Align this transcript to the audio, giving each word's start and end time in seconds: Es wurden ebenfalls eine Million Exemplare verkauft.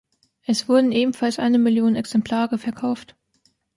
Es 0.47 0.67
wurden 0.67 0.91
ebenfalls 0.91 1.37
eine 1.37 1.59
Million 1.59 1.95
Exemplare 1.95 2.57
verkauft. 2.57 3.15